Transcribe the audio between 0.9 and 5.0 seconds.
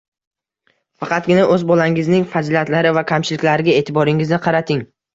Faqatgina o‘z bolangizning fazilatlari va kamchiliklariga e’tiboringizni qarating.